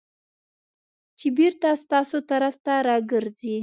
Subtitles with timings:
[1.19, 3.55] چې بېرته ستاسو طرف ته راګرځي.